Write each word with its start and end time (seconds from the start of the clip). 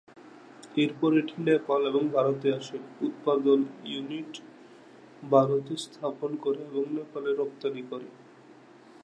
এরপর 0.75 1.11
এটি 1.17 1.35
নেপাল 1.47 1.81
এবং 1.87 2.03
ভারতে 2.15 2.47
আসে, 2.59 2.77
উৎপাদন 3.01 3.59
ইউনিট 3.85 4.31
ভারতে 5.23 5.73
স্থাপন 5.85 6.31
করে 6.43 6.61
এবং 6.69 6.83
নেপালে 6.97 7.29
রফতানি 7.33 7.81
করে। 7.91 8.07